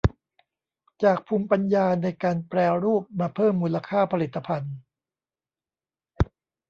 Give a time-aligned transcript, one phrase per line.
[1.03, 4.75] จากภูมิปัญญาในการแปรรูปมาเพิ่มมูลค่าผลิตภัณฑ์